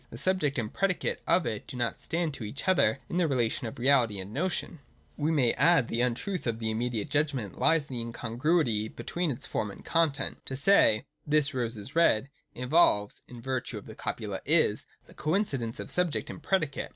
The 0.09 0.17
subject 0.17 0.57
and 0.57 0.73
predicate 0.73 1.21
of 1.27 1.45
it 1.45 1.67
do 1.67 1.77
not 1.77 1.99
stand 1.99 2.33
to 2.33 2.43
each 2.43 2.67
other 2.67 2.97
in 3.07 3.17
the 3.17 3.27
relation 3.27 3.67
of 3.67 3.77
reality 3.77 4.17
and 4.19 4.33
notion. 4.33 4.79
We 5.15 5.29
may 5.29 5.53
add 5.53 5.87
that 5.87 5.91
the 5.91 6.01
untruth 6.01 6.47
of 6.47 6.57
the 6.57 6.71
immediate 6.71 7.11
judgment 7.11 7.59
lies 7.59 7.85
in 7.85 7.93
the 7.93 8.01
incongruity 8.01 8.87
between 8.87 9.29
its 9.29 9.45
form 9.45 9.69
and 9.69 9.85
content. 9.85 10.39
To 10.47 10.55
say' 10.55 11.05
This 11.37 11.53
rose 11.53 11.77
is 11.77 11.95
red,' 11.95 12.31
involves 12.55 13.21
(in 13.27 13.43
virtue 13.43 13.77
of 13.77 13.85
the 13.85 13.93
copula' 13.93 14.41
is') 14.63 14.87
the 15.05 15.13
coincidence 15.13 15.79
of 15.79 15.91
subject 15.91 16.31
and 16.31 16.41
predicate. 16.41 16.89